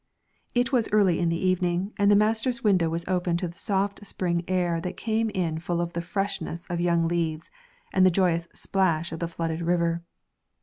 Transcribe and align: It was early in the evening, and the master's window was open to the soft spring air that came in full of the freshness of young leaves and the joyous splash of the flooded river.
It 0.55 0.71
was 0.71 0.89
early 0.91 1.19
in 1.19 1.29
the 1.29 1.37
evening, 1.37 1.93
and 1.95 2.09
the 2.09 2.15
master's 2.15 2.63
window 2.63 2.89
was 2.89 3.07
open 3.07 3.37
to 3.37 3.47
the 3.47 3.55
soft 3.59 4.03
spring 4.03 4.43
air 4.47 4.81
that 4.81 4.97
came 4.97 5.29
in 5.29 5.59
full 5.59 5.79
of 5.79 5.93
the 5.93 6.01
freshness 6.01 6.65
of 6.71 6.81
young 6.81 7.07
leaves 7.07 7.51
and 7.93 8.03
the 8.03 8.09
joyous 8.09 8.47
splash 8.51 9.11
of 9.11 9.19
the 9.19 9.27
flooded 9.27 9.61
river. 9.61 10.01